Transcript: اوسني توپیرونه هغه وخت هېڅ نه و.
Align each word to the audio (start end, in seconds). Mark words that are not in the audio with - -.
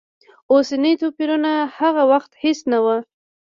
اوسني 0.51 0.93
توپیرونه 1.01 1.51
هغه 1.77 2.03
وخت 2.11 2.31
هېڅ 2.43 2.59
نه 2.71 2.79
و. 2.83 2.87